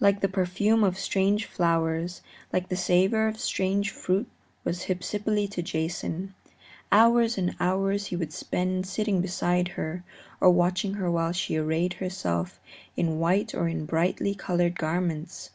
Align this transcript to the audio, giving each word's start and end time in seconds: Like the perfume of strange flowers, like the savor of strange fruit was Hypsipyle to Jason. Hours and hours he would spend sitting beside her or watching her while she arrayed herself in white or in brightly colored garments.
Like 0.00 0.22
the 0.22 0.28
perfume 0.28 0.82
of 0.82 0.98
strange 0.98 1.44
flowers, 1.44 2.22
like 2.50 2.70
the 2.70 2.78
savor 2.78 3.28
of 3.28 3.38
strange 3.38 3.90
fruit 3.90 4.26
was 4.64 4.84
Hypsipyle 4.84 5.46
to 5.50 5.60
Jason. 5.62 6.32
Hours 6.90 7.36
and 7.36 7.54
hours 7.60 8.06
he 8.06 8.16
would 8.16 8.32
spend 8.32 8.86
sitting 8.86 9.20
beside 9.20 9.68
her 9.76 10.02
or 10.40 10.48
watching 10.48 10.94
her 10.94 11.10
while 11.10 11.32
she 11.32 11.58
arrayed 11.58 11.92
herself 11.92 12.58
in 12.96 13.18
white 13.18 13.54
or 13.54 13.68
in 13.68 13.84
brightly 13.84 14.34
colored 14.34 14.78
garments. 14.78 15.50